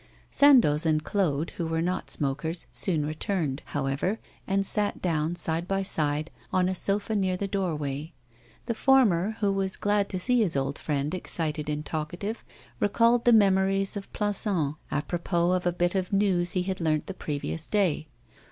Sandoz 0.31 0.83
and 0.83 1.03
Claude, 1.03 1.51
who 1.57 1.67
were 1.67 1.79
not 1.79 2.09
smokers, 2.09 2.65
soon 2.73 3.05
returned, 3.05 3.61
however, 3.65 4.17
and 4.47 4.65
sat 4.65 4.99
down, 4.99 5.35
side 5.35 5.67
by 5.67 5.83
side, 5.83 6.31
on 6.51 6.67
a 6.67 6.73
sofa 6.73 7.15
near 7.15 7.37
the 7.37 7.47
doorway. 7.47 8.11
The 8.65 8.73
former, 8.73 9.35
who 9.41 9.51
was 9.51 9.77
glad 9.77 10.09
to 10.09 10.19
see 10.19 10.39
his 10.41 10.55
old 10.57 10.79
friend 10.79 11.13
excited 11.13 11.69
and 11.69 11.85
talkative, 11.85 12.43
recalled 12.79 13.25
the 13.25 13.31
memories 13.31 13.95
of 13.95 14.11
Plassans 14.11 14.73
apropos 14.89 15.51
of 15.51 15.67
a 15.67 15.71
bit 15.71 15.93
of 15.93 16.11
news 16.11 16.53
he 16.53 16.63
had 16.63 16.81
learnt 16.81 17.05
the 17.05 17.13
previous 17.13 17.67
day. 17.67 18.07